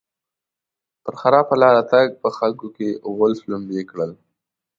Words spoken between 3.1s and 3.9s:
غول شلومبی